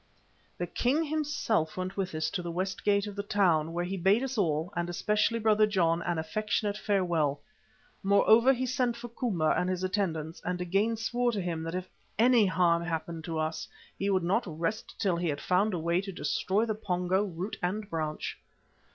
[0.57, 3.97] The king himself went with us to the west gate of the town, where he
[3.97, 7.39] bade us all, and especially Brother John, an affectionate farewell.
[8.01, 11.87] Moreover, he sent for Komba and his attendants, and again swore to him that if
[12.17, 13.67] any harm happened to us,
[13.99, 17.57] he would not rest till he had found a way to destroy the Pongo, root
[17.61, 18.39] and branch.